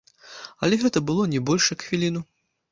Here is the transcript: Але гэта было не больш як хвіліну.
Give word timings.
Але 0.67 0.79
гэта 0.85 0.97
было 1.11 1.27
не 1.35 1.43
больш 1.53 1.71
як 1.77 1.87
хвіліну. 1.91 2.27